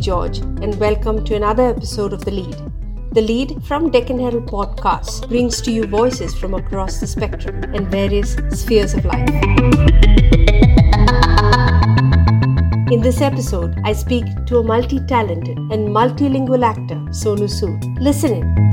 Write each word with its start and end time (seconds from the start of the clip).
George, 0.00 0.38
and 0.38 0.78
welcome 0.78 1.24
to 1.24 1.34
another 1.34 1.64
episode 1.64 2.12
of 2.12 2.24
The 2.24 2.30
Lead. 2.30 2.56
The 3.14 3.20
Lead 3.20 3.64
from 3.64 3.90
Deccan 3.90 4.20
Herald 4.20 4.46
Podcast 4.46 5.28
brings 5.28 5.60
to 5.62 5.72
you 5.72 5.86
voices 5.86 6.34
from 6.34 6.54
across 6.54 6.98
the 6.98 7.06
spectrum 7.06 7.64
and 7.74 7.88
various 7.88 8.36
spheres 8.50 8.94
of 8.94 9.04
life. 9.04 9.28
In 12.92 13.00
this 13.00 13.20
episode, 13.20 13.76
I 13.84 13.92
speak 13.92 14.24
to 14.46 14.58
a 14.58 14.62
multi 14.62 15.00
talented 15.06 15.58
and 15.58 15.88
multilingual 15.88 16.64
actor, 16.64 17.00
Sonu 17.10 17.48
Sood. 17.48 18.00
Listen 18.00 18.34
in. 18.34 18.68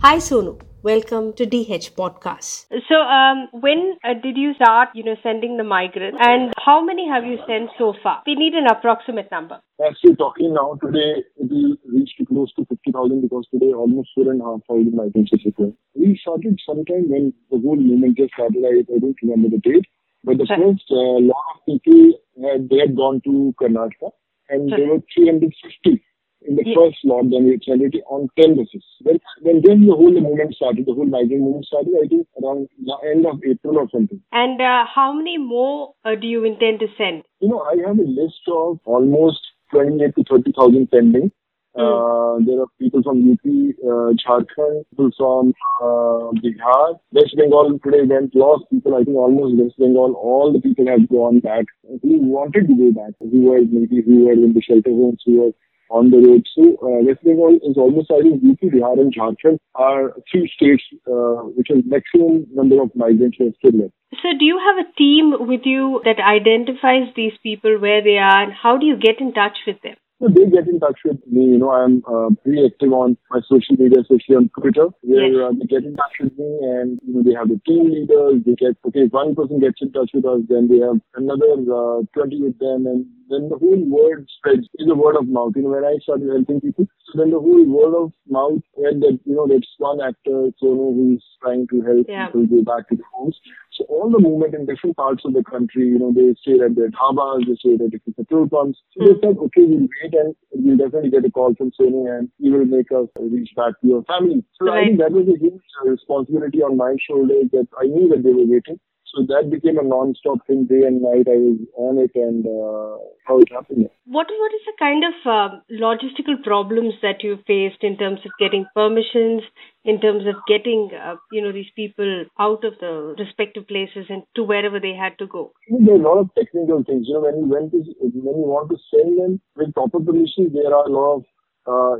Hi, 0.00 0.18
Sonu. 0.18 0.65
Welcome 0.86 1.32
to 1.32 1.44
DH 1.44 1.98
Podcast. 1.98 2.66
So, 2.88 2.94
um, 2.94 3.48
when 3.50 3.98
uh, 4.04 4.14
did 4.22 4.36
you 4.36 4.54
start, 4.54 4.90
you 4.94 5.02
know, 5.02 5.16
sending 5.20 5.56
the 5.56 5.64
migrants, 5.64 6.16
and 6.20 6.54
how 6.64 6.80
many 6.80 7.08
have 7.08 7.24
you 7.24 7.38
sent 7.44 7.70
so 7.76 7.92
far? 8.04 8.22
We 8.24 8.36
need 8.36 8.54
an 8.54 8.68
approximate 8.70 9.28
number. 9.32 9.58
As 9.84 9.96
we're 10.04 10.14
talking 10.14 10.54
now, 10.54 10.78
today 10.80 11.24
it 11.38 11.50
will 11.50 11.74
reach 11.92 12.10
to 12.18 12.24
close 12.24 12.54
to 12.54 12.64
50,000 12.66 13.20
because 13.20 13.48
today 13.50 13.72
almost 13.72 14.10
four 14.14 14.30
and 14.30 14.40
a 14.40 14.44
half 14.44 14.60
thousand 14.68 14.94
migrants 14.94 15.32
are 15.32 15.42
here. 15.42 15.72
We 15.96 16.16
started 16.22 16.60
sometime 16.64 17.10
when 17.10 17.34
the 17.50 17.58
whole 17.58 17.74
movement 17.74 18.16
just 18.16 18.34
started. 18.34 18.62
I, 18.62 18.86
I 18.86 18.98
don't 19.00 19.18
remember 19.22 19.48
the 19.56 19.58
date, 19.58 19.86
but 20.22 20.38
the 20.38 20.46
first 20.46 20.86
uh, 20.92 21.18
lot 21.18 21.46
of 21.56 21.66
people 21.66 22.14
had 22.46 22.68
they 22.70 22.78
had 22.78 22.94
gone 22.94 23.20
to 23.24 23.52
Karnataka, 23.60 24.14
and 24.50 24.70
there 24.70 24.86
were 24.86 25.02
350 25.18 26.05
in 26.46 26.56
the 26.56 26.62
yeah. 26.64 26.74
first 26.76 26.98
lot, 27.04 27.24
then 27.30 27.50
it 27.50 27.94
on 28.08 28.28
10 28.40 28.56
buses. 28.56 28.84
Then, 29.04 29.18
then, 29.42 29.62
then 29.64 29.86
the 29.86 29.94
whole 29.94 30.12
movement 30.12 30.54
started, 30.54 30.86
the 30.86 30.94
whole 30.94 31.06
migrant 31.06 31.42
movement 31.42 31.66
started, 31.66 31.94
I 32.02 32.06
think, 32.06 32.26
around 32.42 32.68
the 32.78 32.96
end 33.10 33.26
of 33.26 33.40
April 33.44 33.78
or 33.78 33.88
something. 33.90 34.20
And 34.32 34.60
uh, 34.60 34.84
how 34.86 35.12
many 35.12 35.38
more 35.38 35.94
uh, 36.04 36.14
do 36.14 36.26
you 36.26 36.44
intend 36.44 36.80
to 36.80 36.86
send? 36.96 37.24
You 37.40 37.48
know, 37.48 37.60
I 37.60 37.76
have 37.86 37.98
a 37.98 38.02
list 38.02 38.42
of 38.48 38.78
almost 38.84 39.40
28 39.72 40.14
to 40.16 40.24
30,000 40.24 40.90
pending. 40.90 41.32
Hmm. 41.76 41.82
Uh, 41.82 42.38
there 42.46 42.60
are 42.60 42.72
people 42.80 43.02
from 43.02 43.30
UP, 43.30 43.44
uh, 43.44 44.16
Jharkhand, 44.16 44.84
people 44.90 45.10
from 45.18 45.52
uh, 45.82 46.32
Bihar, 46.40 46.98
West 47.12 47.36
Bengal 47.36 47.78
today 47.84 48.02
went, 48.02 48.34
lost 48.34 48.64
people, 48.70 48.94
I 48.94 49.04
think 49.04 49.16
almost 49.16 49.60
West 49.60 49.78
Bengal, 49.78 50.14
all 50.14 50.54
the 50.54 50.60
people 50.60 50.86
have 50.86 51.06
gone 51.08 51.40
back 51.40 51.66
who 51.82 52.18
wanted 52.22 52.68
to 52.68 52.74
go 52.74 52.92
back, 52.92 53.12
who 53.20 53.50
were 53.50 53.60
maybe 53.60 54.00
who 54.00 54.24
were 54.24 54.32
in 54.32 54.54
the 54.54 54.62
shelter 54.62 54.88
homes, 54.88 55.22
who 55.26 55.42
were 55.42 55.50
on 55.90 56.10
the 56.10 56.18
road. 56.18 56.46
So 56.54 56.76
uh, 56.82 57.02
West 57.04 57.22
Bengal 57.24 57.58
is 57.62 57.76
almost 57.76 58.08
think 58.08 58.42
UP, 58.42 58.60
Bihar, 58.72 58.98
and 58.98 59.14
Jharkhand 59.14 59.58
are 59.74 60.14
three 60.30 60.50
states 60.54 60.82
uh, 61.06 61.48
which 61.56 61.68
has 61.70 61.82
maximum 61.86 62.46
number 62.52 62.82
of 62.82 62.90
migrants 62.94 63.36
who 63.38 63.48
are 63.48 63.56
still 63.58 63.80
left. 63.80 63.92
So, 64.22 64.30
do 64.38 64.44
you 64.44 64.58
have 64.58 64.86
a 64.86 64.92
team 64.96 65.34
with 65.46 65.62
you 65.64 66.00
that 66.04 66.20
identifies 66.20 67.12
these 67.14 67.32
people 67.42 67.78
where 67.78 68.02
they 68.02 68.18
are, 68.18 68.42
and 68.42 68.52
how 68.52 68.78
do 68.78 68.86
you 68.86 68.96
get 68.96 69.20
in 69.20 69.32
touch 69.32 69.58
with 69.66 69.82
them? 69.82 69.96
So 70.18 70.28
they 70.28 70.48
get 70.48 70.66
in 70.66 70.80
touch 70.80 71.00
with 71.04 71.20
me. 71.26 71.44
You 71.44 71.58
know, 71.58 71.70
I'm 71.70 72.02
uh, 72.08 72.32
pretty 72.42 72.64
active 72.64 72.92
on 72.92 73.18
my 73.30 73.40
social 73.44 73.76
media, 73.76 74.00
especially 74.00 74.36
on 74.36 74.50
Twitter, 74.58 74.88
where 75.02 75.48
uh, 75.48 75.52
they 75.52 75.66
get 75.66 75.84
in 75.84 75.94
touch 75.94 76.16
with 76.20 76.32
me, 76.38 76.48
and 76.62 76.98
you 77.04 77.14
know, 77.14 77.22
they 77.22 77.36
have 77.36 77.48
the 77.48 77.60
team 77.68 77.92
leaders. 77.92 78.40
They 78.46 78.56
get 78.56 78.80
okay, 78.88 79.04
if 79.04 79.12
one 79.12 79.34
person 79.34 79.60
gets 79.60 79.82
in 79.82 79.92
touch 79.92 80.10
with 80.14 80.24
us, 80.24 80.40
then 80.48 80.68
they 80.72 80.80
have 80.80 80.96
another 81.20 81.60
uh, 81.68 82.00
20 82.16 82.48
with 82.48 82.58
them, 82.58 82.88
and 82.88 83.04
then 83.28 83.50
the 83.52 83.60
whole 83.60 83.84
word 83.84 84.24
spreads. 84.38 84.66
It's 84.80 84.90
a 84.90 84.94
word 84.94 85.20
of 85.20 85.28
mouth. 85.28 85.52
You 85.54 85.68
know, 85.68 85.76
when 85.76 85.84
I 85.84 86.00
started 86.00 86.32
helping 86.32 86.62
people, 86.62 86.86
so 87.12 87.20
then 87.20 87.30
the 87.30 87.40
whole 87.40 87.66
word 87.68 87.92
of 87.92 88.12
mouth, 88.24 88.64
and 88.88 89.02
that 89.02 89.20
you 89.28 89.36
know, 89.36 89.46
that's 89.46 89.68
one 89.76 90.00
actor, 90.00 90.48
Sonu, 90.56 90.96
who's 90.96 91.24
trying 91.42 91.68
to 91.68 91.82
help 91.84 92.06
yeah. 92.08 92.32
people 92.32 92.46
go 92.46 92.64
back 92.64 92.88
to 92.88 92.96
the 92.96 93.04
homes. 93.12 93.36
So 93.76 93.84
all 93.88 94.10
the 94.10 94.18
movement 94.18 94.54
in 94.54 94.64
different 94.64 94.96
parts 94.96 95.24
of 95.24 95.34
the 95.34 95.44
country, 95.44 95.88
you 95.88 95.98
know, 95.98 96.12
they 96.12 96.34
say 96.44 96.56
that 96.58 96.74
they're 96.74 96.90
dhabas, 96.90 97.46
they 97.46 97.56
say 97.60 97.76
that 97.76 97.90
different 97.90 98.16
petrol 98.16 98.48
pumps. 98.48 98.80
So 98.96 99.04
they 99.04 99.20
said, 99.20 99.36
okay, 99.36 99.68
we'll 99.68 99.88
wait 100.02 100.14
and 100.14 100.34
we'll 100.52 100.76
definitely 100.76 101.10
get 101.10 101.24
a 101.24 101.30
call 101.30 101.54
from 101.54 101.72
Sonu 101.78 102.08
and 102.08 102.30
he 102.40 102.50
will 102.50 102.64
make 102.64 102.90
us 102.92 103.08
reach 103.20 103.50
back 103.54 103.78
to 103.80 103.86
your 103.86 104.02
family. 104.04 104.42
So 104.58 104.66
right. 104.66 104.78
I 104.78 104.84
think 104.86 104.98
that 104.98 105.12
was 105.12 105.28
a 105.28 105.38
huge 105.38 105.60
responsibility 105.84 106.62
on 106.62 106.76
my 106.76 106.96
shoulders 107.06 107.52
that 107.52 107.68
I 107.78 107.84
knew 107.84 108.08
that 108.08 108.22
they 108.22 108.32
were 108.32 108.48
waiting. 108.48 108.80
So 109.14 109.22
that 109.28 109.50
became 109.50 109.78
a 109.78 109.84
non-stop 109.84 110.46
thing, 110.46 110.66
day 110.66 110.82
and 110.86 111.00
night. 111.00 111.26
I 111.30 111.38
was 111.38 111.58
on 111.78 111.98
it, 111.98 112.10
and 112.14 112.44
uh, 112.44 112.98
how 113.26 113.38
it 113.38 113.50
happened. 113.52 113.88
What 114.04 114.26
what 114.28 114.52
is 114.54 114.64
the 114.66 114.76
kind 114.78 115.04
of 115.06 115.14
uh, 115.24 115.48
logistical 115.70 116.42
problems 116.42 116.94
that 117.02 117.22
you 117.22 117.38
faced 117.46 117.82
in 117.82 117.96
terms 117.96 118.20
of 118.26 118.32
getting 118.38 118.66
permissions, 118.74 119.42
in 119.84 120.00
terms 120.00 120.26
of 120.26 120.34
getting 120.48 120.90
uh, 120.92 121.16
you 121.30 121.40
know 121.40 121.52
these 121.52 121.70
people 121.76 122.24
out 122.38 122.64
of 122.64 122.74
the 122.80 123.14
respective 123.18 123.68
places 123.68 124.06
and 124.08 124.24
to 124.34 124.42
wherever 124.42 124.80
they 124.80 124.94
had 124.94 125.16
to 125.18 125.26
go? 125.26 125.52
There 125.70 125.94
are 125.94 125.98
a 125.98 126.02
lot 126.02 126.18
of 126.18 126.30
technical 126.34 126.82
things. 126.82 127.06
You 127.06 127.14
know, 127.14 127.20
when 127.20 127.38
you 127.38 127.46
went 127.46 127.70
to, 127.72 127.78
when 128.02 128.36
you 128.42 128.48
want 128.50 128.70
to 128.70 128.78
send 128.90 129.18
them 129.18 129.40
with 129.54 129.72
proper 129.72 130.00
permission, 130.00 130.50
there 130.52 130.74
are 130.74 130.86
a 130.86 130.90
lot 130.90 131.16
of 131.16 131.24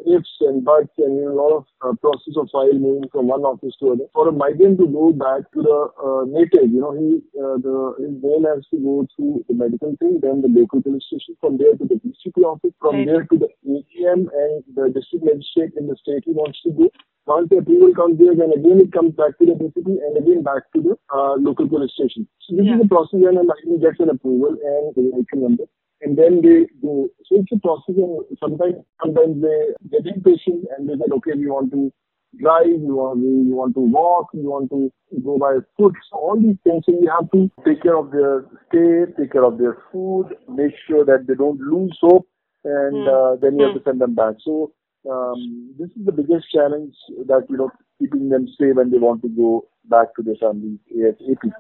ifs 0.07 0.31
and 0.41 0.65
buts 0.65 0.95
and 0.99 1.17
you 1.19 1.27
know, 1.27 1.35
a 1.35 1.39
lot 1.39 1.53
of 1.59 1.65
uh, 1.83 1.93
process 1.99 2.35
of 2.37 2.49
file 2.51 2.73
moving 2.73 3.09
from 3.11 3.27
one 3.27 3.43
office 3.43 3.75
to 3.81 3.93
another. 3.93 4.09
For 4.15 4.29
a 4.29 4.33
migrant 4.33 4.79
to 4.79 4.87
go 4.87 5.13
back 5.13 5.51
to 5.53 5.61
the 5.63 5.81
uh, 5.99 6.23
native, 6.31 6.71
you 6.71 6.81
know, 6.81 6.95
he 6.95 7.19
uh, 7.35 7.59
the 7.59 7.99
his 7.99 8.15
mail 8.23 8.47
has 8.47 8.63
to 8.71 8.79
go 8.79 9.07
through 9.17 9.45
the 9.49 9.55
medical 9.55 9.97
thing, 9.99 10.21
then 10.23 10.43
the 10.43 10.49
local 10.49 10.83
police 10.83 11.05
station, 11.07 11.37
from 11.41 11.59
there 11.59 11.75
to 11.75 11.85
the 11.85 11.99
DCP 11.99 12.47
office, 12.47 12.75
from 12.81 12.97
right. 12.97 13.07
there 13.07 13.25
to 13.27 13.37
the 13.39 13.51
ADM 13.67 14.31
and 14.31 14.55
the 14.75 14.93
district 14.95 15.27
magistrate 15.27 15.75
in 15.77 15.91
the 15.91 15.97
state 15.99 16.23
he 16.25 16.33
wants 16.33 16.63
to 16.63 16.71
go. 16.71 16.91
Once 17.27 17.51
the 17.51 17.59
approval 17.59 17.91
comes 17.91 18.19
there, 18.23 18.39
then 18.39 18.55
again 18.55 18.79
it 18.79 18.93
comes 18.95 19.11
back 19.19 19.35
to 19.39 19.47
the 19.47 19.59
DCP 19.59 19.99
and 19.99 20.15
again 20.15 20.47
back 20.47 20.63
to 20.71 20.79
the 20.79 20.95
uh, 21.11 21.35
local 21.43 21.67
police 21.67 21.91
station. 21.91 22.23
So 22.47 22.55
this 22.55 22.67
yeah. 22.67 22.79
is 22.79 22.87
the 22.87 22.89
process 22.89 23.19
when 23.19 23.35
a 23.35 23.43
migrant 23.43 23.83
gets 23.83 23.99
an 23.99 24.15
approval 24.15 24.55
and 24.55 24.95
the 24.95 25.11
vehicle 25.11 25.43
number 25.43 25.67
and 26.03 26.17
then 26.17 26.43
they 26.43 26.67
go. 26.83 27.09
So 27.27 27.41
it's 27.41 27.53
a 27.53 27.59
process, 27.61 27.97
and 27.97 28.25
sometimes 28.39 28.85
sometimes 29.03 29.43
they 29.43 29.75
get 29.91 30.07
impatient 30.07 30.67
and 30.77 30.89
they 30.89 30.95
said, 30.95 31.13
okay, 31.19 31.33
we 31.37 31.47
want 31.47 31.73
to 31.73 31.93
drive, 32.41 32.67
we 32.67 32.93
want 32.93 33.21
to. 33.21 33.27
we 33.27 33.53
want 33.53 33.75
to 33.75 33.81
walk, 33.81 34.33
we 34.35 34.43
want 34.43 34.71
to 34.71 34.93
go 35.25 35.39
by 35.39 35.57
foot. 35.77 35.95
So 36.11 36.19
all 36.19 36.37
these 36.37 36.57
things, 36.65 36.85
so 36.87 36.93
you 36.93 37.11
have 37.11 37.31
to 37.33 37.51
take 37.65 37.83
care 37.83 37.97
of 37.97 38.11
their 38.11 38.45
stay, 38.69 39.13
take 39.19 39.33
care 39.33 39.45
of 39.45 39.59
their 39.59 39.79
food, 39.93 40.37
make 40.49 40.75
sure 40.87 41.05
that 41.05 41.27
they 41.27 41.35
don't 41.35 41.61
lose 41.61 41.97
hope, 42.01 42.29
and 42.65 43.07
mm. 43.07 43.09
uh, 43.09 43.37
then 43.41 43.59
you 43.59 43.65
have 43.65 43.75
to 43.75 43.81
hmm. 43.81 43.89
send 43.89 44.01
them 44.01 44.15
back. 44.15 44.35
So 44.45 44.73
um, 45.11 45.75
this 45.79 45.89
is 45.91 46.05
the 46.05 46.13
biggest 46.13 46.51
challenge 46.53 46.95
that 47.27 47.47
you 47.49 47.57
know 47.57 47.71
keeping 47.99 48.29
them 48.29 48.47
safe 48.59 48.75
when 48.75 48.91
they 48.91 48.99
want 48.99 49.23
to 49.23 49.29
go 49.29 49.69
back 49.85 50.15
to 50.17 50.23
their 50.23 50.37
families 50.37 50.79
ASAP. 50.95 51.51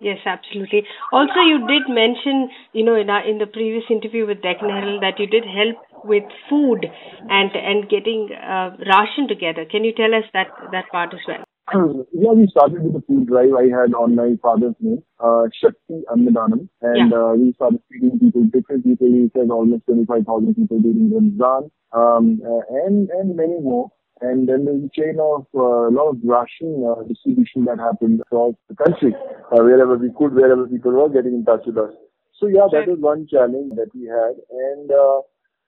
Yes, 0.00 0.18
absolutely. 0.24 0.84
Also, 1.12 1.40
you 1.44 1.66
did 1.68 1.88
mention, 1.88 2.48
you 2.72 2.84
know, 2.84 2.96
in 2.96 3.10
our, 3.10 3.26
in 3.26 3.38
the 3.38 3.46
previous 3.46 3.84
interview 3.90 4.26
with 4.26 4.40
Deccan 4.40 4.70
Herald 4.70 5.02
that 5.02 5.18
you 5.18 5.26
did 5.26 5.44
help 5.44 5.76
with 6.04 6.24
food 6.48 6.86
and 7.28 7.50
and 7.54 7.88
getting 7.88 8.30
uh, 8.32 8.76
ration 8.80 9.28
together. 9.28 9.66
Can 9.70 9.84
you 9.84 9.92
tell 9.92 10.14
us 10.14 10.24
that 10.32 10.48
that 10.72 10.88
part 10.90 11.12
as 11.12 11.20
well? 11.28 11.44
yeah, 12.12 12.32
we 12.32 12.48
started 12.48 12.82
with 12.82 12.94
the 12.94 13.02
food 13.06 13.28
drive. 13.28 13.52
I 13.52 13.68
had 13.68 13.94
on 13.94 14.16
my 14.16 14.34
father's 14.42 14.74
name, 14.80 15.02
uh, 15.20 15.44
Shakti 15.52 16.02
Annadanam, 16.10 16.68
and 16.80 17.10
yeah. 17.12 17.16
uh, 17.16 17.34
we 17.34 17.52
started 17.52 17.80
feeding 17.92 18.18
people, 18.18 18.44
different 18.44 18.84
people. 18.84 19.06
He 19.06 19.30
said 19.36 19.50
almost 19.50 19.86
25,000 19.86 20.54
people 20.54 20.80
during 20.80 21.12
Ramzan, 21.12 21.70
um, 21.92 22.40
uh, 22.40 22.62
and 22.88 23.08
and 23.10 23.36
many 23.36 23.60
more. 23.60 23.90
And 24.20 24.48
then 24.48 24.66
there's 24.66 24.84
a 24.84 24.90
chain 24.92 25.16
of 25.18 25.46
uh, 25.54 25.88
a 25.88 25.92
lot 25.92 26.10
of 26.10 26.18
ration 26.22 26.84
uh, 26.84 27.02
distribution 27.04 27.64
that 27.64 27.78
happened 27.78 28.20
across 28.20 28.54
the 28.68 28.76
country, 28.76 29.14
uh, 29.50 29.62
wherever 29.62 29.96
we 29.96 30.10
could, 30.16 30.34
wherever 30.34 30.66
people 30.66 30.92
were 30.92 31.08
getting 31.08 31.34
in 31.34 31.44
touch 31.44 31.62
with 31.64 31.78
us. 31.78 31.92
So 32.38 32.46
yeah, 32.46 32.68
that 32.72 32.88
was 32.88 32.98
one 33.00 33.26
challenge 33.26 33.72
that 33.76 33.88
we 33.94 34.06
had. 34.08 34.36
And 34.50 34.90
uh, 34.90 35.20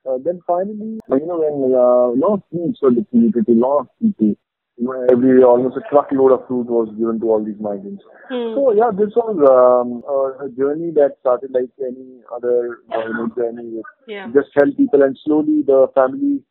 uh, 0.09 0.19
then 0.25 0.41
finally, 0.47 1.01
you 1.09 1.27
know, 1.27 1.39
when 1.41 1.73
uh, 1.73 2.13
a 2.13 2.17
lot 2.17 2.35
of 2.35 2.43
foods 2.51 2.79
were 2.83 2.91
distributed 2.91 3.47
to 3.47 3.53
a 3.53 3.61
lot 3.61 3.79
of 3.81 3.89
people, 4.01 4.35
you 4.77 4.85
know, 4.85 5.07
every 5.11 5.43
almost 5.43 5.77
a 5.77 5.85
truckload 5.91 6.33
of 6.33 6.49
food 6.49 6.67
was 6.67 6.89
given 6.99 7.21
to 7.21 7.27
all 7.31 7.45
these 7.45 7.61
migrants. 7.61 8.03
Hmm. 8.29 8.57
So 8.57 8.73
yeah, 8.73 8.91
this 8.91 9.13
was 9.15 9.37
um, 9.45 10.03
a, 10.09 10.47
a 10.47 10.49
journey 10.51 10.91
that 10.97 11.17
started 11.21 11.53
like 11.53 11.71
any 11.81 12.21
other 12.35 12.81
uh, 12.93 13.05
you 13.05 13.15
know, 13.15 13.29
journey. 13.37 13.83
Yeah. 14.09 14.29
Just 14.35 14.49
help 14.55 14.77
people, 14.77 15.03
and 15.03 15.17
slowly 15.25 15.63
the 15.67 15.89
family 15.95 16.43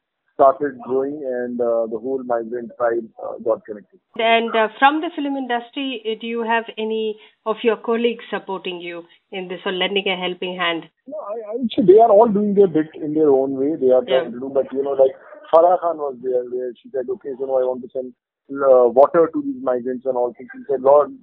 started 0.42 0.80
growing 0.82 1.22
and 1.22 1.62
uh, 1.62 1.86
the 1.94 2.00
whole 2.02 2.24
migrant 2.26 2.72
tribe 2.78 3.06
uh, 3.22 3.38
got 3.46 3.64
connected. 3.66 4.00
And 4.18 4.50
uh, 4.56 4.70
from 4.80 5.02
the 5.02 5.14
film 5.16 5.38
industry, 5.38 6.18
do 6.20 6.26
you 6.26 6.42
have 6.42 6.66
any 6.78 7.16
of 7.46 7.58
your 7.62 7.78
colleagues 7.78 8.26
supporting 8.32 8.82
you 8.82 9.04
in 9.32 9.48
this 9.48 9.62
or 9.66 9.72
lending 9.72 10.08
a 10.08 10.18
helping 10.18 10.58
hand? 10.58 10.90
No, 11.06 11.18
I, 11.22 11.54
I 11.54 11.56
would 11.62 11.70
say 11.76 11.86
they 11.86 12.00
are 12.00 12.10
all 12.10 12.28
doing 12.28 12.56
their 12.56 12.68
bit 12.68 12.90
in 12.96 13.14
their 13.14 13.30
own 13.30 13.54
way. 13.54 13.78
They 13.78 13.94
are 13.94 14.02
trying 14.02 14.34
yeah. 14.34 14.34
to 14.34 14.40
do, 14.40 14.50
but 14.54 14.66
you 14.74 14.82
know, 14.82 14.98
like 14.98 15.14
Farah 15.54 15.80
Khan 15.80 15.98
was 15.98 16.18
there 16.24 16.44
where 16.50 16.74
she 16.82 16.90
said, 16.90 17.06
okay, 17.08 17.38
so 17.38 17.46
now 17.46 17.62
I 17.62 17.68
want 17.70 17.84
to 17.86 17.90
send 17.94 18.14
uh, 18.50 18.90
water 18.90 19.30
to 19.32 19.42
these 19.46 19.62
migrants 19.62 20.06
and 20.06 20.18
all. 20.18 20.34
Things. 20.34 20.50
She 20.58 20.66
said, 20.72 20.82
Lord, 20.82 21.14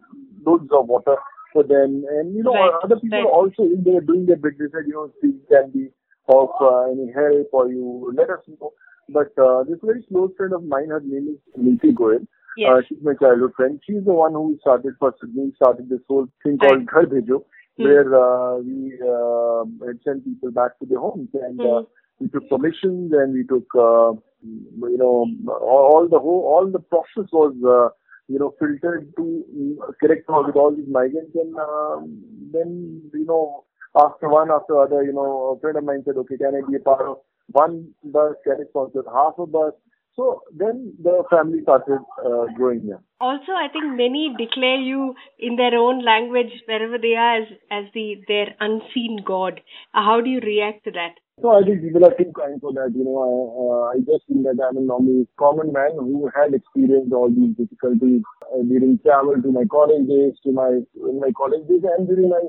loads 0.47 0.71
of 0.71 0.87
water 0.87 1.17
for 1.53 1.65
them. 1.65 2.05
And, 2.07 2.37
you 2.37 2.43
know, 2.43 2.55
right. 2.55 2.79
other 2.85 3.01
people 3.01 3.19
right. 3.19 3.35
also 3.35 3.67
they 3.83 3.97
are 3.99 4.05
doing 4.05 4.27
their 4.27 4.37
bit. 4.37 4.59
They 4.59 4.71
said, 4.71 4.87
you 4.87 4.95
know, 4.95 5.11
if 5.11 5.49
can 5.51 5.71
be 5.73 5.91
of 6.29 6.51
uh, 6.61 6.93
any 6.93 7.11
help 7.13 7.49
or 7.53 7.69
you 7.69 8.13
let 8.15 8.31
us 8.31 8.45
know. 8.61 8.73
But 9.09 9.33
uh, 9.39 9.65
this 9.65 9.79
very 9.83 10.03
close 10.09 10.31
friend 10.37 10.53
of 10.53 10.65
mine, 10.65 10.89
her 10.89 11.01
name 11.01 11.35
is 11.35 11.41
Niti 11.57 11.93
Goyal. 11.93 12.27
Yes. 12.57 12.71
Uh, 12.71 12.81
she's 12.89 12.99
my 13.03 13.15
childhood 13.15 13.53
friend. 13.57 13.81
She's 13.87 14.05
the 14.05 14.13
one 14.13 14.33
who 14.33 14.59
started 14.61 14.95
first. 15.01 15.19
We 15.35 15.53
started 15.57 15.89
this 15.89 16.01
whole 16.09 16.27
thing 16.43 16.59
called 16.59 16.87
Ghar 16.87 17.07
Bhejo, 17.07 17.45
hmm. 17.77 17.85
where 17.85 18.11
uh, 18.15 18.57
we 18.59 18.99
uh, 19.01 19.65
send 20.05 20.25
people 20.25 20.51
back 20.51 20.79
to 20.81 20.87
their 20.87 20.99
homes. 20.99 21.29
And 21.35 21.61
uh, 21.61 21.65
hmm. 21.65 21.85
we 22.21 22.29
took 22.29 22.49
permissions 22.49 23.13
and 23.13 23.33
we 23.33 23.45
took, 23.45 23.67
uh, 23.77 24.13
you 24.43 24.99
know, 24.99 25.27
all 25.61 26.09
the 26.11 26.19
whole, 26.19 26.45
all 26.53 26.71
the 26.71 26.81
process 26.81 27.31
was, 27.33 27.55
uh, 27.65 27.95
you 28.27 28.39
know, 28.39 28.55
filtered 28.59 29.13
to 29.17 29.79
correct 30.03 30.29
all 30.29 30.45
with 30.45 30.57
all 30.57 30.75
these 30.75 30.89
migrants 30.91 31.35
and 31.35 31.57
um, 31.57 32.21
then, 32.53 33.01
you 33.15 33.25
know, 33.25 33.65
after 33.97 34.29
one 34.29 34.51
after 34.51 34.79
other, 34.79 35.03
you 35.03 35.13
know, 35.13 35.57
a 35.57 35.61
friend 35.61 35.79
of 35.79 35.85
mine 35.85 36.03
said, 36.05 36.17
okay, 36.17 36.37
can 36.37 36.55
I 36.55 36.69
be 36.69 36.77
a 36.77 36.81
part 36.81 37.07
of 37.07 37.19
one 37.49 37.95
bus? 38.05 38.35
Can 38.45 38.57
I 38.61 38.69
sponsor 38.69 39.03
half 39.13 39.35
a 39.39 39.47
bus? 39.47 39.73
So 40.19 40.43
then 40.53 40.95
the 41.01 41.23
family 41.31 41.63
started 41.63 42.01
uh, 42.27 42.47
growing 42.57 42.81
here. 42.81 43.01
Also, 43.21 43.53
I 43.53 43.69
think 43.73 43.85
many 43.97 44.35
declare 44.37 44.77
you 44.77 45.15
in 45.39 45.55
their 45.55 45.79
own 45.79 46.05
language 46.05 46.51
wherever 46.67 46.99
they 46.99 47.15
are 47.15 47.43
as, 47.43 47.49
as 47.71 47.85
the 47.95 48.17
their 48.27 48.57
unseen 48.59 49.21
god. 49.25 49.61
Uh, 49.95 50.03
how 50.03 50.21
do 50.21 50.29
you 50.29 50.41
react 50.41 50.85
to 50.85 50.91
that? 50.91 51.15
So 51.41 51.55
I 51.55 51.63
think 51.63 51.83
people 51.83 52.05
are 52.05 52.15
too 52.19 52.33
kind 52.35 52.61
for 52.61 52.73
that. 52.73 52.91
You 52.97 53.05
know, 53.05 53.19
I, 53.23 53.31
uh, 53.31 53.83
I 53.95 53.97
just 54.03 54.27
feel 54.27 54.43
that 54.43 54.59
I'm 54.59 54.77
a 54.77 54.81
normal 54.81 55.25
common 55.39 55.73
man 55.73 55.95
who 55.95 56.29
had 56.35 56.53
experienced 56.53 57.13
all 57.13 57.31
these 57.31 57.55
difficulties 57.55 58.23
uh, 58.43 58.63
during 58.67 58.99
travel 59.07 59.39
to 59.41 59.53
my 59.53 59.65
college 59.71 60.09
days, 60.09 60.35
to 60.43 60.51
my 60.51 60.83
in 60.99 61.21
my 61.21 61.31
college 61.31 61.63
days, 61.69 61.87
and 61.97 62.09
during 62.09 62.29
my 62.29 62.43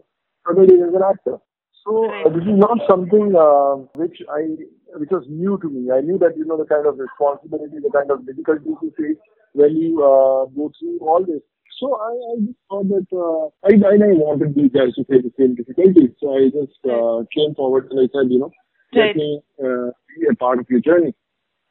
early 0.49 0.65
days 0.65 0.81
as 0.81 0.93
an 0.95 1.05
actor. 1.05 1.37
So 1.85 2.09
uh, 2.09 2.29
this 2.29 2.49
is 2.49 2.57
not 2.57 2.81
something 2.89 3.37
uh, 3.37 3.85
which 3.93 4.17
I 4.25 4.57
which 4.95 5.09
was 5.11 5.25
new 5.29 5.57
to 5.61 5.69
me. 5.69 5.91
I 5.91 6.01
knew 6.01 6.17
that 6.19 6.37
you 6.37 6.45
know 6.45 6.57
the 6.57 6.65
kind 6.65 6.85
of 6.85 6.97
responsibility, 6.97 7.77
the 7.81 7.91
kind 7.91 8.11
of 8.11 8.25
difficulties 8.25 8.77
you 8.81 8.93
face 8.97 9.17
when 9.53 9.75
you 9.75 10.01
uh, 10.03 10.45
go 10.55 10.71
through 10.79 10.99
all 11.01 11.25
this. 11.25 11.41
So 11.79 11.95
I, 11.95 12.11
I 12.11 12.35
just 12.43 12.59
thought 12.69 12.87
that 12.89 13.07
uh, 13.15 13.47
I, 13.63 13.71
I 13.79 14.11
wanted 14.19 14.53
these 14.53 14.71
guys 14.71 14.93
to 14.95 15.05
face 15.05 15.23
the 15.23 15.31
same 15.39 15.55
difficulties. 15.55 16.11
So 16.19 16.35
I 16.35 16.51
just 16.51 16.79
uh, 16.83 17.23
came 17.33 17.55
forward 17.55 17.87
and 17.89 17.99
I 17.99 18.07
said, 18.11 18.29
you 18.29 18.39
know, 18.39 18.51
right. 18.95 19.07
let 19.07 19.15
me 19.15 19.41
uh, 19.63 19.91
be 20.11 20.27
a 20.29 20.35
part 20.35 20.59
of 20.59 20.67
your 20.69 20.81
journey. 20.81 21.15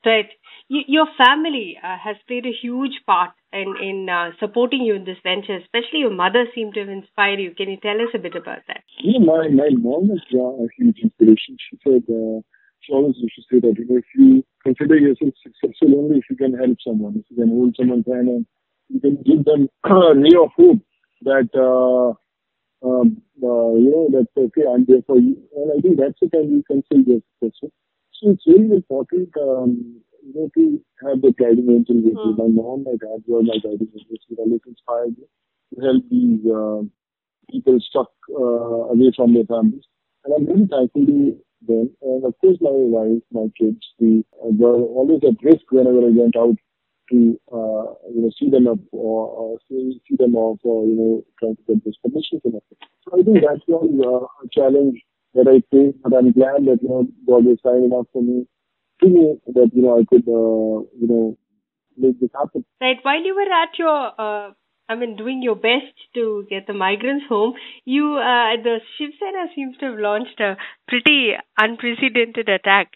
Right. 0.05 0.31
your 0.69 1.07
family 1.19 1.77
uh, 1.83 1.99
has 2.03 2.17
played 2.27 2.47
a 2.47 2.53
huge 2.63 3.03
part 3.05 3.33
in 3.53 3.75
in 3.83 4.09
uh, 4.09 4.31
supporting 4.41 4.83
you 4.83 4.95
in 4.95 5.05
this 5.05 5.19
venture. 5.23 5.57
Especially 5.57 6.01
your 6.01 6.15
mother 6.15 6.47
seemed 6.55 6.75
to 6.75 6.81
have 6.81 6.89
inspired 6.89 7.41
you. 7.41 7.53
Can 7.55 7.69
you 7.69 7.77
tell 7.77 8.01
us 8.01 8.09
a 8.15 8.19
bit 8.19 8.35
about 8.35 8.63
that? 8.69 8.85
Yeah, 9.03 9.19
my 9.19 9.49
my 9.49 9.69
mom 9.73 10.09
was 10.09 10.25
uh, 10.33 10.65
a 10.65 10.69
huge 10.79 11.01
inspiration. 11.03 11.59
She 11.69 11.79
said 11.85 12.05
uh, 12.09 12.41
she 12.89 12.95
always 12.95 13.17
used 13.19 13.37
to 13.37 13.43
say 13.51 13.61
that 13.61 13.77
you 13.79 13.85
know 13.87 13.99
if 13.99 14.05
you 14.17 14.45
consider 14.65 14.97
yourself 14.97 15.35
successful 15.43 15.99
only 15.99 16.19
if 16.19 16.25
you 16.31 16.37
can 16.37 16.57
help 16.57 16.79
someone, 16.87 17.17
if 17.19 17.25
you 17.29 17.37
can 17.37 17.49
hold 17.49 17.77
someone's 17.77 18.07
hand 18.07 18.29
and 18.29 18.47
you 18.89 19.01
can 19.01 19.17
give 19.23 19.45
them 19.45 19.69
a 19.85 20.15
ray 20.17 20.33
of 20.41 20.51
hope 20.57 20.81
that 21.23 21.49
uh, 21.53 22.17
um, 22.83 23.21
uh, 23.43 23.75
you 23.75 23.91
know, 23.91 24.09
that's 24.13 24.33
okay, 24.37 24.63
I'm 24.73 24.85
there 24.87 25.03
for 25.07 25.19
you. 25.19 25.37
And 25.57 25.73
I 25.77 25.81
think 25.81 25.99
that's 25.99 26.19
the 26.21 26.29
time 26.29 26.51
you 26.51 26.63
can 26.67 26.83
say 26.91 27.03
yes, 27.07 27.23
person. 27.41 27.71
So 28.15 28.31
it's 28.31 28.47
really 28.47 28.77
important, 28.77 29.31
um, 29.37 30.01
you 30.23 30.33
know, 30.35 30.51
to 30.57 30.81
have 31.07 31.23
the 31.23 31.33
guiding 31.39 31.71
angel 31.71 31.97
with 31.97 32.15
you. 32.15 32.35
Hmm. 32.35 32.39
My 32.39 32.49
mom, 32.49 32.85
my 32.85 32.97
dad 32.99 33.23
were 33.27 33.43
my 33.43 33.59
guiding 33.63 33.89
angels 33.95 34.23
who 34.29 34.37
always 34.37 34.61
inspired 34.67 35.19
me 35.19 35.27
to 35.75 35.81
help 35.83 36.03
these 36.11 36.43
uh, 36.47 36.83
people 37.51 37.79
stuck 37.81 38.11
uh, 38.31 38.95
away 38.95 39.13
from 39.15 39.35
their 39.35 39.45
families. 39.45 39.85
And 40.25 40.35
I'm 40.35 40.47
really 40.47 40.69
thankful 40.69 41.07
to 41.07 41.39
them. 41.67 41.91
And 42.03 42.25
of 42.25 42.35
course, 42.41 42.59
my 42.61 42.71
wife, 42.71 43.23
my 43.33 43.49
kids, 43.59 43.81
we 43.99 44.25
uh, 44.43 44.49
were 44.51 44.81
always 44.81 45.21
at 45.25 45.43
risk 45.43 45.65
whenever 45.71 45.99
I 45.99 46.11
went 46.11 46.37
out 46.37 46.57
to 47.11 47.41
uh, 47.53 47.95
you 48.13 48.23
know 48.23 48.31
see 48.39 48.51
them 48.51 48.69
up 48.69 48.79
or, 48.93 49.29
or 49.29 49.59
see, 49.69 50.01
see 50.09 50.17
them 50.17 50.37
off 50.37 50.59
or 50.63 50.87
you 50.87 50.95
know 50.95 51.25
trying 51.41 51.57
to 51.57 51.63
get 51.67 51.85
this 51.85 51.97
permission 52.03 52.41
from 52.41 52.53
them. 52.53 52.61
So 53.05 53.19
I 53.19 53.23
think 53.23 53.41
that 53.41 53.61
was 53.67 53.91
uh, 54.05 54.45
a 54.45 54.49
challenge 54.53 55.01
that 55.35 55.49
I 55.49 55.63
faced, 55.75 55.99
but 56.03 56.17
I'm 56.17 56.33
glad 56.33 56.67
that 56.67 56.79
you 56.83 56.89
know 56.89 57.07
God 57.27 57.45
was 57.45 57.59
kind 57.63 57.85
enough 57.85 58.07
for 58.13 58.23
me 58.23 58.47
to 59.01 59.09
me 59.09 59.39
that 59.55 59.71
you 59.73 59.83
know 59.83 59.99
I 59.99 60.05
could 60.09 60.27
uh, 60.29 60.85
you 61.01 61.09
know 61.09 61.39
make 61.97 62.21
this 62.21 62.31
happen. 62.35 62.65
Right. 62.81 62.99
While 63.03 63.23
you 63.23 63.35
were 63.35 63.53
at 63.53 63.79
your 63.79 64.13
uh, 64.19 64.53
I 64.89 64.95
mean, 64.95 65.17
doing 65.17 65.43
your 65.43 65.55
best 65.55 65.93
to 66.15 66.47
get 66.49 66.67
the 66.67 66.73
migrants 66.73 67.27
home. 67.29 67.55
You, 67.85 68.17
uh, 68.17 68.57
the 68.63 68.79
Shiv 68.97 69.11
Sena 69.21 69.47
seems 69.55 69.77
to 69.79 69.87
have 69.91 69.99
launched 69.99 70.41
a 70.41 70.57
pretty 70.89 71.33
unprecedented 71.59 72.49
attack 72.49 72.93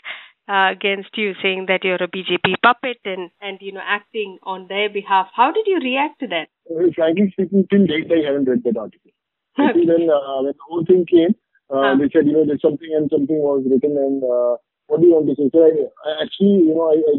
uh, 0.48 0.72
against 0.72 1.10
you, 1.16 1.34
saying 1.42 1.66
that 1.68 1.84
you're 1.84 2.02
a 2.02 2.08
BJP 2.08 2.54
puppet 2.62 2.98
and, 3.04 3.30
and 3.40 3.58
you 3.60 3.72
know 3.72 3.84
acting 3.84 4.38
on 4.42 4.66
their 4.68 4.88
behalf. 4.88 5.28
How 5.36 5.52
did 5.52 5.66
you 5.66 5.78
react 5.78 6.20
to 6.20 6.26
that? 6.28 6.48
Uh, 6.68 6.90
frankly 6.96 7.30
speaking, 7.32 7.66
till 7.70 7.86
date 7.86 8.10
I 8.10 8.26
haven't 8.26 8.48
read 8.48 8.64
that 8.64 8.76
article. 8.76 9.10
Okay. 9.60 9.84
then 9.84 10.08
uh, 10.08 10.40
when 10.40 10.56
the 10.56 10.64
whole 10.66 10.82
thing 10.82 11.04
came, 11.04 11.36
uh, 11.68 11.92
huh. 11.92 11.96
they 12.00 12.08
said 12.08 12.24
you 12.24 12.32
know 12.32 12.46
there's 12.46 12.62
something 12.62 12.88
and 12.96 13.10
something 13.12 13.36
was 13.36 13.62
written 13.68 14.00
and 14.00 14.24
uh, 14.24 14.56
what 14.88 15.00
do 15.00 15.06
you 15.06 15.12
want 15.12 15.28
to 15.28 15.36
say? 15.36 15.50
So 15.52 15.60
I, 15.60 15.76
I 16.08 16.24
actually 16.24 16.64
you 16.64 16.74
know 16.74 16.88
I, 16.88 16.96
I 16.96 17.14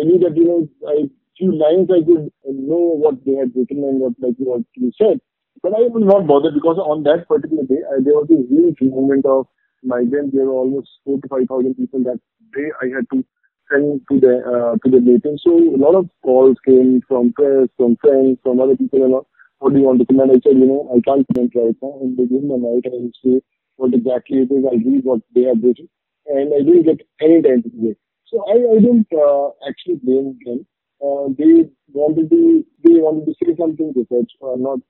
I 0.00 0.02
knew 0.08 0.18
that 0.24 0.34
you 0.34 0.48
know 0.48 0.60
I 0.88 1.12
few 1.38 1.52
lines 1.56 1.88
I 1.90 2.02
could 2.04 2.30
know 2.44 2.84
what 3.04 3.24
they 3.24 3.34
had 3.34 3.52
written 3.56 3.84
and 3.84 4.00
what 4.00 4.14
like 4.20 4.34
what 4.38 4.62
you 4.74 4.92
said. 5.00 5.20
But 5.62 5.72
I 5.74 5.82
was 5.90 6.04
not 6.04 6.26
bothered 6.26 6.54
because 6.54 6.78
on 6.78 7.02
that 7.04 7.26
particular 7.28 7.64
day, 7.64 7.82
there 8.04 8.14
was 8.14 8.28
a 8.30 8.42
huge 8.48 8.78
movement 8.80 9.26
of 9.26 9.46
migrants. 9.82 10.34
There 10.34 10.46
were 10.46 10.52
almost 10.64 10.88
four 11.04 11.20
to 11.20 11.28
five 11.28 11.48
thousand 11.48 11.74
people 11.74 12.02
that 12.04 12.20
day 12.54 12.68
I 12.82 12.86
had 12.94 13.06
to 13.12 13.24
send 13.70 14.00
to 14.10 14.20
the 14.20 14.34
uh, 14.54 14.74
to 14.82 14.90
the 14.90 15.00
meeting. 15.00 15.38
So 15.42 15.56
a 15.58 15.78
lot 15.78 15.94
of 15.94 16.08
calls 16.22 16.56
came 16.66 17.00
from 17.08 17.32
press, 17.32 17.68
from 17.76 17.96
friends, 18.00 18.38
from 18.42 18.60
other 18.60 18.76
people. 18.76 18.98
You 19.00 19.08
know, 19.08 19.26
what 19.58 19.72
do 19.72 19.80
you 19.80 19.86
want 19.86 20.00
to 20.00 20.06
comment? 20.06 20.30
I 20.30 20.40
said, 20.42 20.58
you 20.58 20.66
know, 20.66 20.88
I 20.94 21.00
can't 21.08 21.26
comment 21.34 21.52
right 21.54 21.76
now. 21.82 21.98
And 22.02 22.16
they 22.16 22.26
gave 22.26 22.42
me 22.42 22.54
a 22.54 22.58
night 22.58 22.86
and 22.86 23.14
say 23.24 23.40
what 23.76 23.94
exactly 23.94 24.38
it 24.46 24.50
is. 24.52 24.64
I 24.64 24.76
read 24.76 25.04
what 25.04 25.20
they 25.34 25.42
have 25.50 25.62
written, 25.62 25.88
and 26.26 26.54
I 26.54 26.62
didn't 26.62 26.84
get 26.84 27.00
any 27.20 27.42
time 27.42 27.62
to 27.62 27.70
do 27.70 27.90
it. 27.94 27.98
So 28.26 28.44
I 28.46 28.56
I 28.76 28.78
don't 28.82 29.08
uh, 29.12 29.50
actually 29.68 29.98
blame 30.02 30.38
them. 30.44 30.66
Uh, 31.00 31.30
they 31.38 31.70
wanted 31.92 32.28
to 32.30 32.64
they 32.82 32.98
wanted 32.98 33.26
to 33.26 33.34
say 33.38 33.54
something 33.58 33.92
research, 33.94 34.30
uh, 34.42 34.56
not 34.56 34.80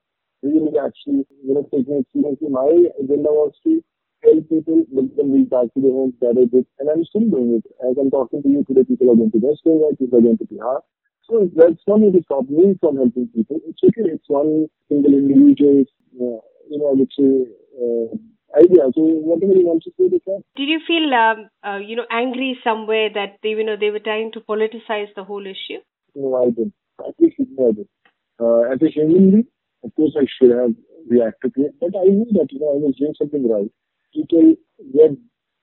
really 0.42 0.72
actually 0.78 1.26
you 1.44 1.52
know 1.54 1.62
taking 1.72 2.00
it 2.00 2.06
seriously. 2.12 2.48
My 2.48 2.68
agenda 2.96 3.28
was 3.28 3.52
to 3.64 3.82
help 4.24 4.48
people 4.48 4.84
make 4.90 5.14
them 5.16 5.32
reach 5.32 5.50
back 5.50 5.68
to 5.74 5.80
their 5.80 5.92
homes 5.92 6.14
that 6.20 6.34
I 6.34 6.46
did. 6.50 6.66
And 6.78 6.90
I'm 6.90 7.04
still 7.04 7.28
doing 7.28 7.60
it. 7.60 7.64
As 7.84 7.96
I'm 7.98 8.10
talking 8.10 8.42
to 8.42 8.48
you 8.48 8.64
today, 8.64 8.84
people 8.84 9.10
are 9.12 9.16
going 9.16 9.30
to 9.30 9.38
West 9.38 9.62
Bengal, 9.64 9.94
people 9.96 10.18
are 10.18 10.22
going 10.22 10.38
to 10.38 10.48
Bihar. 10.48 10.80
So 11.28 11.48
that's 11.54 11.84
not 11.86 12.00
going 12.00 12.12
to 12.12 12.22
stop 12.24 12.48
me 12.48 12.74
from 12.80 12.96
helping 12.96 13.28
people. 13.28 13.60
It's 13.68 13.82
okay. 13.84 14.16
It's 14.16 14.28
one 14.28 14.66
single 14.88 15.12
individual, 15.12 15.84
uh, 16.16 16.40
you 16.70 16.78
know, 16.80 16.88
I 16.88 16.94
would 16.96 17.12
say, 17.12 17.30
uh, 17.76 18.08
idea. 18.56 18.88
So 18.96 19.02
whatever 19.28 19.52
you 19.52 19.66
want 19.66 19.82
to 19.84 19.90
say, 19.98 20.08
they. 20.08 20.20
Did 20.56 20.68
you 20.68 20.80
feel, 20.86 21.12
um, 21.12 21.50
uh, 21.62 21.78
you 21.78 21.96
know, 21.96 22.06
angry 22.10 22.58
somewhere 22.64 23.10
that 23.12 23.38
they, 23.42 23.50
you 23.50 23.64
know, 23.64 23.76
they 23.78 23.90
were 23.90 24.00
trying 24.00 24.32
to 24.32 24.40
politicize 24.40 25.12
the 25.14 25.24
whole 25.24 25.44
issue? 25.44 25.84
No, 26.20 26.34
I 26.42 26.50
didn't. 26.50 26.74
At 27.06 27.14
least 27.20 27.36
I 27.40 27.72
did. 27.72 27.88
Uh, 28.40 28.60
as 28.72 28.82
a 28.82 28.90
human 28.90 29.30
being, 29.30 29.46
of 29.84 29.94
course, 29.96 30.14
I 30.18 30.26
should 30.26 30.50
have 30.50 30.74
reacted 31.08 31.54
to 31.54 31.60
it, 31.66 31.74
but 31.80 31.94
I 31.98 32.04
knew 32.04 32.26
that, 32.38 32.48
you 32.52 32.60
know, 32.60 32.70
I 32.74 32.78
was 32.82 32.96
doing 32.98 33.14
something 33.18 33.48
right 33.48 33.70
people 34.14 34.54
were 34.94 35.14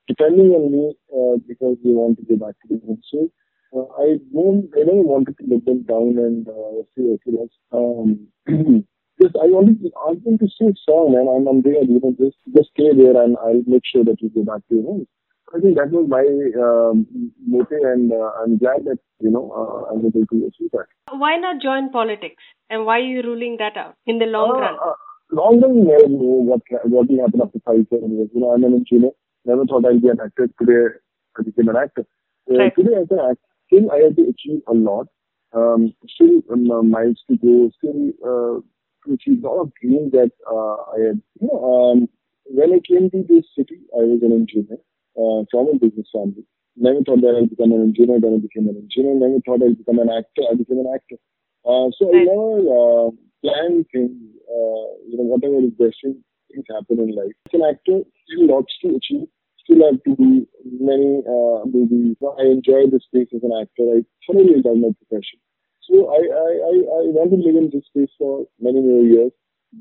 depending 0.08 0.52
on 0.52 0.72
me 0.72 0.94
uh, 1.12 1.38
because 1.48 1.78
they 1.84 1.90
want 1.92 2.18
to 2.18 2.26
go 2.26 2.46
back 2.46 2.56
to 2.62 2.68
the 2.70 2.82
home. 2.86 3.02
So 3.12 3.30
uh, 3.76 3.88
I 4.02 4.18
don't, 4.34 4.70
I 4.76 4.86
never 4.86 5.02
wanted 5.02 5.38
to 5.40 5.46
let 5.50 5.66
them 5.66 5.84
down 5.84 6.18
and 6.22 6.48
uh, 6.48 6.84
say, 6.96 7.18
okay, 7.18 7.34
let's, 7.34 7.56
um, 7.74 8.28
just 9.22 9.36
I 9.36 9.48
wanted 9.50 9.82
to 9.82 9.92
ask 10.08 10.24
them 10.24 10.38
to 10.38 10.48
stay 10.48 10.74
strong, 10.82 11.14
man. 11.14 11.28
I'm, 11.28 11.48
I'm 11.48 11.62
there, 11.62 11.84
you 11.84 12.00
know, 12.00 12.14
just 12.20 12.38
just 12.56 12.70
stay 12.78 12.94
there, 12.96 13.18
and 13.22 13.36
I'll 13.38 13.64
make 13.66 13.84
sure 13.86 14.04
that 14.06 14.22
you 14.22 14.30
go 14.30 14.44
back 14.44 14.62
to 14.70 14.76
your 14.76 14.84
home. 14.84 15.08
I 15.54 15.60
think 15.60 15.78
that 15.78 15.92
was 15.92 16.10
my 16.10 16.26
um, 16.58 17.06
motive, 17.46 17.84
and 17.84 18.12
uh, 18.12 18.32
I'm 18.42 18.58
glad 18.58 18.86
that 18.86 18.98
you 19.20 19.30
know 19.30 19.52
uh, 19.54 19.94
I'm 19.94 20.00
able 20.00 20.26
to 20.26 20.38
achieve 20.48 20.72
that. 20.74 20.88
Why 21.12 21.38
not 21.38 21.62
join 21.62 21.92
politics, 21.92 22.42
and 22.70 22.86
why 22.86 22.98
are 23.00 23.08
you 23.08 23.22
ruling 23.22 23.58
that 23.60 23.78
out 23.78 23.96
in 24.08 24.18
the 24.18 24.26
long 24.26 24.58
uh, 24.58 24.60
run? 24.60 24.74
Uh, 24.74 24.94
long 25.32 25.62
run, 25.62 25.76
you 25.76 25.86
never 25.86 26.10
know 26.10 26.42
what 26.50 26.62
what 26.84 27.08
will 27.08 27.22
happen 27.22 27.42
after 27.42 27.60
five, 27.64 27.86
seven 27.94 28.18
years. 28.18 28.30
You 28.34 28.42
know, 28.42 28.52
I'm 28.52 28.64
an 28.64 28.74
engineer. 28.74 29.12
Never 29.46 29.66
thought 29.66 29.86
I'd 29.86 30.02
be 30.02 30.10
an 30.10 30.20
actor. 30.20 30.50
Today, 30.60 30.98
I 31.38 31.44
became 31.44 31.70
an 31.70 31.78
actor. 31.78 32.06
Uh, 32.50 32.58
right. 32.58 32.76
Today, 32.76 32.96
as 33.00 33.08
an 33.12 33.20
actor, 33.20 33.50
still 33.68 33.92
I 33.92 33.98
had 34.02 34.16
to 34.18 34.24
achieve 34.24 34.62
a 34.68 34.74
lot. 34.74 35.08
Um, 35.54 35.94
still 36.10 36.42
um, 36.52 36.90
miles 36.90 37.22
to 37.30 37.38
go. 37.38 37.70
Still 37.78 38.12
uh, 38.26 38.60
to 39.06 39.14
achieve 39.14 39.44
a 39.44 39.48
lot 39.48 39.62
of 39.62 39.72
dreams 39.80 40.12
that 40.12 40.32
uh, 40.50 40.90
I 40.90 41.14
had. 41.14 41.22
You 41.40 41.48
know, 41.54 41.62
um, 41.62 42.10
when 42.46 42.74
I 42.74 42.82
came 42.82 43.12
to 43.12 43.24
this 43.30 43.46
city, 43.56 43.86
I 43.94 44.02
was 44.02 44.20
an 44.24 44.34
engineer 44.34 44.82
uh, 45.18 45.44
from 45.52 45.74
a 45.74 45.80
business 45.80 46.08
family. 46.12 46.46
Never 46.76 47.02
thought 47.04 47.22
that 47.22 47.40
I'd 47.40 47.50
become 47.50 47.72
an 47.72 47.82
engineer. 47.82 48.20
Then 48.20 48.36
I 48.36 48.42
became 48.44 48.68
an 48.68 48.76
engineer. 48.76 49.16
Never 49.16 49.40
thought 49.46 49.64
I'd 49.64 49.80
become 49.80 50.00
an 50.00 50.12
actor. 50.12 50.44
I 50.52 50.56
became 50.56 50.80
an 50.80 50.92
actor. 50.94 51.16
Uh, 51.64 51.88
so 51.96 52.12
right. 52.12 52.22
I 52.22 52.30
never 52.30 52.52
uh, 52.68 53.10
planned 53.42 53.86
things 53.92 54.36
uh, 54.50 54.86
you 55.08 55.18
know, 55.18 55.28
whatever 55.28 55.58
is 55.60 55.74
destined, 55.78 56.22
things 56.52 56.66
happen 56.70 57.00
in 57.00 57.16
life. 57.16 57.34
As 57.50 57.60
an 57.60 57.66
actor, 57.66 58.06
still 58.26 58.48
lots 58.48 58.74
to 58.82 58.96
achieve. 58.96 59.28
Still 59.66 59.82
have 59.82 60.02
to 60.06 60.14
do 60.16 60.46
many 60.64 61.26
uh, 61.26 61.66
movies. 61.66 62.18
I 62.22 62.46
enjoy 62.54 62.86
this 62.86 63.04
space 63.10 63.30
as 63.34 63.42
an 63.42 63.54
actor. 63.58 63.98
I 63.98 64.06
thoroughly 64.26 64.62
love 64.62 64.78
my 64.78 64.94
profession. 65.02 65.42
So 65.82 66.14
I, 66.14 66.22
I, 66.22 66.52
I, 66.70 66.74
I 66.86 67.02
want 67.14 67.34
to 67.34 67.42
live 67.42 67.58
in 67.58 67.70
this 67.74 67.86
space 67.90 68.14
for 68.18 68.46
many 68.60 68.82
more 68.82 69.02
years. 69.02 69.32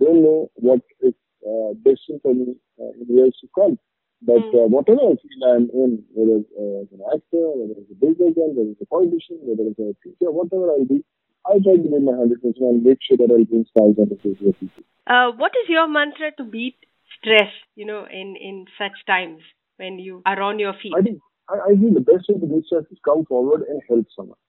Don't 0.01 0.23
know 0.23 0.51
what 0.55 0.81
is 1.01 1.13
uh, 1.45 1.77
destined 1.85 2.21
for 2.23 2.33
me 2.33 2.57
uh, 2.81 2.93
in 2.97 3.17
years 3.17 3.37
to 3.41 3.49
come. 3.55 3.79
But 4.25 4.49
uh, 4.57 4.65
whatever 4.73 5.13
field 5.21 5.43
I'm 5.45 5.69
in, 5.77 6.01
whether 6.17 6.41
uh, 6.41 6.83
as 6.83 6.89
an 6.97 7.05
actor, 7.13 7.45
whether 7.61 7.77
it's 7.77 7.93
a 7.93 7.99
businessman, 8.01 8.57
whether 8.57 8.73
it's 8.73 8.81
a 8.81 8.89
politician, 8.89 9.37
whether 9.45 9.69
it's 9.69 9.79
a 9.79 9.93
teacher, 10.01 10.33
whatever 10.33 10.73
I'll 10.73 10.89
be, 10.89 11.05
I 11.45 11.61
try 11.61 11.77
to 11.77 11.83
give 11.85 11.93
my 11.93 12.17
100% 12.17 12.41
and 12.41 12.83
make 12.83 13.05
sure 13.05 13.21
that 13.21 13.29
I'll 13.29 13.45
bring 13.45 13.69
smiles 13.77 14.01
on 14.01 14.09
the 14.09 14.17
faces 14.17 14.49
of 14.49 14.57
people. 14.57 14.85
Uh, 15.05 15.37
what 15.37 15.53
is 15.61 15.69
your 15.69 15.85
mantra 15.89 16.33
to 16.41 16.45
beat 16.45 16.81
stress, 17.21 17.53
you 17.77 17.85
know, 17.85 18.09
in, 18.09 18.37
in 18.41 18.65
such 18.81 18.97
times 19.07 19.45
when 19.77 19.99
you 19.99 20.23
are 20.25 20.41
on 20.41 20.59
your 20.59 20.73
feet? 20.73 20.97
I 20.97 21.03
think, 21.03 21.21
I, 21.49 21.61
I 21.69 21.73
think 21.77 21.93
the 21.93 22.01
best 22.01 22.25
way 22.33 22.41
to 22.41 22.47
beat 22.49 22.65
stress 22.65 22.89
is 22.91 22.99
come 23.05 23.29
forward 23.29 23.69
and 23.69 23.83
help 23.89 24.09
someone. 24.17 24.41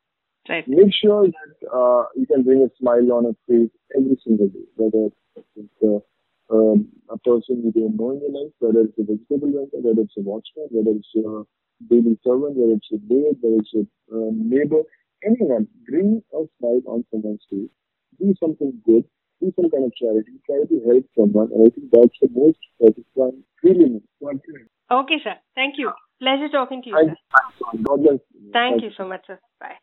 Right. 0.47 0.63
Make 0.67 0.93
sure 0.95 1.27
that 1.27 1.51
uh, 1.67 2.07
you 2.15 2.25
can 2.27 2.43
bring 2.43 2.63
a 2.63 2.71
smile 2.79 3.11
on 3.11 3.25
a 3.25 3.33
face 3.43 3.75
every 3.91 4.15
single 4.23 4.47
day, 4.47 4.63
whether 4.77 5.11
it's 5.35 5.83
uh, 5.83 5.99
um, 6.49 6.87
a 7.09 7.17
person 7.19 7.63
you 7.63 7.71
don't 7.71 7.95
know 7.97 8.11
in 8.11 8.21
your 8.21 8.33
life, 8.43 8.53
whether 8.59 8.81
it's 8.81 8.97
a 8.99 9.03
vegetable 9.03 9.51
vendor, 9.51 9.81
whether 9.81 10.01
it's 10.01 10.17
a 10.17 10.21
watchman, 10.21 10.67
whether 10.71 10.97
it's 10.97 11.13
a 11.15 11.45
daily 11.89 12.17
servant, 12.23 12.55
whether 12.55 12.77
it's 12.77 12.91
a 12.93 12.99
maid, 13.07 13.37
whether 13.41 13.59
it's 13.61 13.73
a 13.73 13.83
uh, 14.13 14.29
neighbor, 14.33 14.81
anyone, 15.25 15.67
bring 15.87 16.21
a 16.33 16.41
smile 16.59 16.81
on 16.87 17.05
someone's 17.11 17.41
face. 17.49 17.69
Do 18.19 18.33
something 18.39 18.73
good. 18.85 19.03
Do 19.41 19.51
some 19.55 19.69
kind 19.69 19.85
of 19.85 19.93
charity. 19.95 20.39
Try 20.45 20.63
to 20.69 20.77
help 20.87 21.05
someone. 21.17 21.49
And 21.51 21.67
I 21.67 21.69
think 21.73 21.91
that's 21.91 22.15
the 22.21 22.29
most 22.31 22.59
satisfying 22.79 23.43
feeling. 23.61 24.01
Okay, 24.91 25.19
sir. 25.23 25.35
Thank 25.55 25.75
you. 25.77 25.91
Pleasure 26.21 26.47
talking 26.49 26.81
to 26.83 26.89
you. 26.89 26.95
Thank 26.95 27.09
sir. 27.09 27.65
you. 27.73 27.83
God 27.83 27.97
bless. 28.01 28.19
Thank, 28.53 28.53
Thank 28.53 28.83
you 28.83 28.91
so 28.95 29.07
much, 29.07 29.25
sir. 29.27 29.39
Bye. 29.59 29.75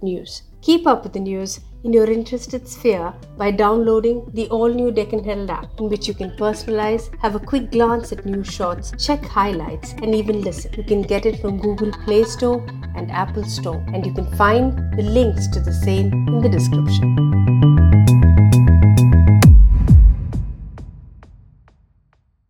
News. 0.02 0.42
Keep 0.60 0.86
up 0.86 1.04
with 1.04 1.12
the 1.12 1.20
news 1.20 1.60
in 1.84 1.92
your 1.92 2.10
interested 2.10 2.66
sphere 2.66 3.14
by 3.36 3.50
downloading 3.50 4.28
the 4.34 4.48
all 4.48 4.68
new 4.68 4.90
Deccan 4.90 5.22
Herald 5.22 5.50
app, 5.50 5.78
in 5.78 5.88
which 5.88 6.08
you 6.08 6.14
can 6.14 6.30
personalize, 6.32 7.08
have 7.20 7.36
a 7.36 7.40
quick 7.40 7.70
glance 7.70 8.10
at 8.12 8.26
news 8.26 8.48
shots, 8.48 8.92
check 8.98 9.24
highlights, 9.24 9.92
and 10.02 10.14
even 10.14 10.42
listen. 10.42 10.74
You 10.76 10.82
can 10.82 11.02
get 11.02 11.26
it 11.26 11.40
from 11.40 11.60
Google 11.60 11.92
Play 12.04 12.24
Store 12.24 12.66
and 12.96 13.10
Apple 13.10 13.44
Store, 13.44 13.84
and 13.94 14.04
you 14.04 14.12
can 14.12 14.30
find 14.36 14.76
the 14.98 15.02
links 15.02 15.46
to 15.48 15.60
the 15.60 15.72
same 15.72 16.12
in 16.12 16.40
the 16.40 16.48
description. 16.48 17.77